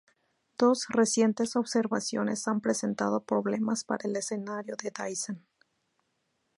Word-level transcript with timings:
Dos 0.57 0.87
recientes 0.89 1.55
observaciones 1.55 2.47
han 2.47 2.59
presentado 2.59 3.23
problemas 3.23 3.83
para 3.83 4.09
el 4.09 4.15
escenario 4.15 4.75
de 4.75 4.89
Dyson. 4.89 5.45